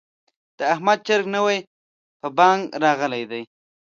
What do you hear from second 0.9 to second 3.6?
چرګ نوی په بانګ راغلی دی.